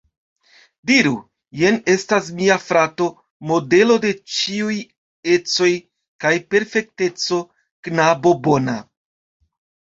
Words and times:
Diru: 0.91 1.09
jen 1.63 1.75
estas 1.95 2.29
mia 2.39 2.55
frato, 2.67 3.09
modelo 3.51 3.97
de 4.05 4.13
ĉiuj 4.37 4.79
ecoj 5.35 5.69
kaj 6.27 6.33
perfekteco, 6.55 7.39
knabo 7.91 8.35
bona. 8.49 8.77